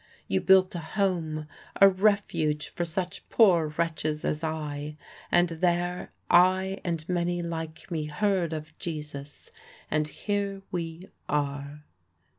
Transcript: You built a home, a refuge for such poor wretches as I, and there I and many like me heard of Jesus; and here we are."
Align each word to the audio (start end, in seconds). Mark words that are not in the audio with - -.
You 0.27 0.41
built 0.41 0.73
a 0.73 0.79
home, 0.79 1.45
a 1.79 1.87
refuge 1.87 2.69
for 2.69 2.85
such 2.85 3.29
poor 3.29 3.67
wretches 3.67 4.25
as 4.25 4.43
I, 4.43 4.95
and 5.31 5.49
there 5.49 6.11
I 6.27 6.81
and 6.83 7.07
many 7.07 7.43
like 7.43 7.91
me 7.91 8.05
heard 8.05 8.51
of 8.51 8.75
Jesus; 8.79 9.51
and 9.91 10.07
here 10.07 10.63
we 10.71 11.03
are." 11.29 11.83